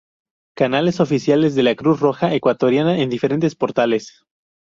[0.57, 4.23] Canales oficiales de la Cruz Roja Ecuatoriana en diferentes portales